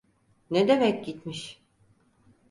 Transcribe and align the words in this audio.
Ne 0.51 0.67
demek 0.67 1.05
gitmiş? 1.07 1.61